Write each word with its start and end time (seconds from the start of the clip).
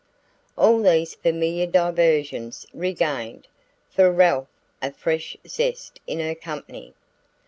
All 0.57 0.81
these 0.81 1.13
familiar 1.13 1.67
diversions 1.67 2.65
regained, 2.73 3.47
for 3.91 4.11
Ralph, 4.11 4.47
a 4.81 4.91
fresh 4.91 5.37
zest 5.47 5.99
in 6.07 6.19
her 6.19 6.33
company. 6.33 6.95